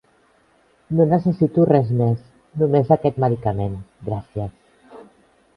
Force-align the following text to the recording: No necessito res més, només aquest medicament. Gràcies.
No 0.99 1.05
necessito 1.11 1.67
res 1.71 1.91
més, 2.01 2.25
només 2.63 2.93
aquest 2.97 3.23
medicament. 3.25 3.79
Gràcies. 4.09 5.01